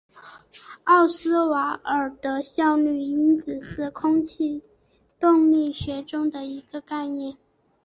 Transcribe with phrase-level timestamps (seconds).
[0.85, 4.63] 奥斯瓦尔德效率因子是空气
[5.19, 7.37] 动力学中的一个概念。